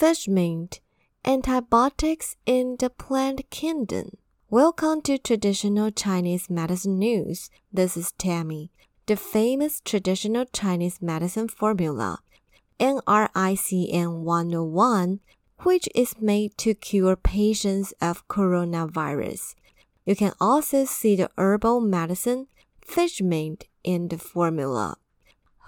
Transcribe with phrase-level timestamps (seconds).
[0.00, 0.80] fish mint,
[1.26, 4.16] antibiotics in the plant kingdom.
[4.48, 7.50] Welcome to Traditional Chinese Medicine News.
[7.70, 8.70] This is Tammy.
[9.04, 12.20] The famous traditional Chinese medicine formula,
[12.80, 15.20] NRICM 101,
[15.64, 19.54] which is made to cure patients of coronavirus.
[20.06, 22.46] You can also see the herbal medicine
[22.82, 24.96] fish mint in the formula.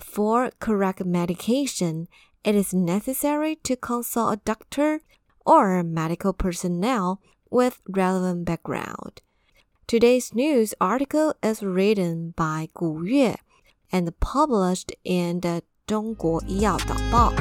[0.00, 2.08] For correct medication,
[2.44, 5.00] it is necessary to consult a doctor
[5.46, 9.22] or medical personnel with relevant background.
[9.86, 13.34] Today's news article is written by Gu Yue
[13.92, 17.32] and published in the 中国医药导报.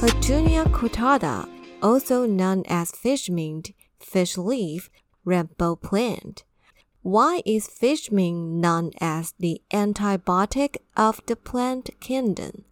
[0.00, 1.46] Houttuynia cordata
[1.84, 4.88] also known as fish mint, fish leaf,
[5.22, 6.42] rainbow plant.
[7.02, 12.64] Why is fish mint known as the antibiotic of the plant kingdom?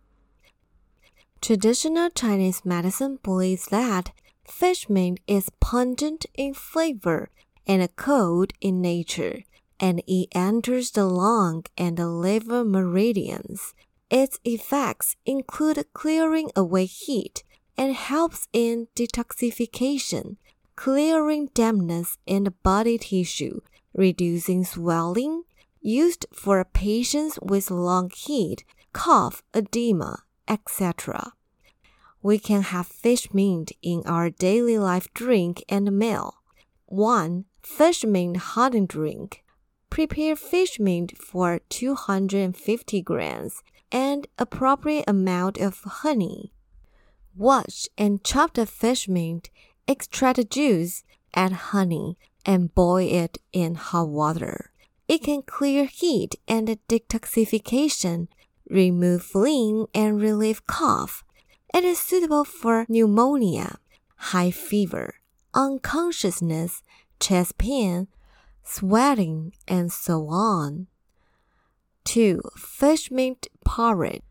[1.42, 4.12] Traditional Chinese medicine believes that
[4.48, 7.28] fish mint is pungent in flavor
[7.66, 9.42] and cold in nature,
[9.78, 13.74] and it enters the lung and the liver meridians,
[14.08, 17.42] its effects include clearing away heat
[17.76, 20.36] and helps in detoxification,
[20.76, 23.60] clearing dampness in the body tissue,
[23.94, 25.42] reducing swelling,
[25.80, 31.32] used for patients with lung heat, cough, edema, etc.
[32.22, 36.36] We can have fish mint in our daily life drink and meal.
[36.86, 37.46] 1.
[37.62, 39.42] Fish mint honey drink.
[39.90, 46.52] Prepare fish mint for 250 grams and appropriate amount of honey.
[47.36, 49.50] Wash and chop the fish mint,
[49.88, 51.02] extract the juice,
[51.34, 54.70] add honey, and boil it in hot water.
[55.08, 58.28] It can clear heat and detoxification,
[58.68, 61.24] remove phlegm, and relieve cough.
[61.74, 63.78] It is suitable for pneumonia,
[64.16, 65.14] high fever,
[65.54, 66.82] unconsciousness,
[67.18, 68.08] chest pain,
[68.62, 70.86] sweating, and so on.
[72.04, 72.40] 2.
[72.56, 74.22] Fish mint porridge.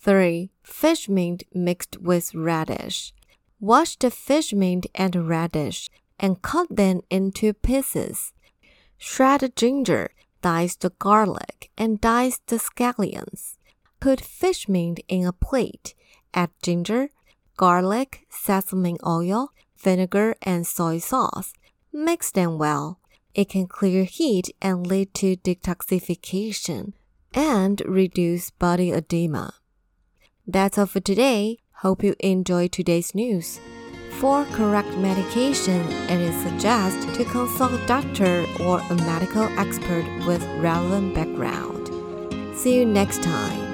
[0.00, 0.50] 3.
[0.68, 3.12] Fish mint mixed with radish.
[3.58, 5.88] Wash the fish mint and radish
[6.20, 8.32] and cut them into pieces.
[8.96, 13.56] Shred ginger, dice the garlic, and dice the scallions.
[13.98, 15.94] Put fish mint in a plate.
[16.32, 17.08] Add ginger,
[17.56, 21.54] garlic, sesame oil, vinegar, and soy sauce.
[21.92, 23.00] Mix them well.
[23.34, 26.92] It can clear heat and lead to detoxification
[27.34, 29.54] and reduce body edema.
[30.50, 31.58] That's all for today.
[31.82, 33.60] Hope you enjoyed today's news.
[34.18, 40.42] For correct medication, it is suggested to consult a doctor or a medical expert with
[40.60, 41.90] relevant background.
[42.56, 43.67] See you next time.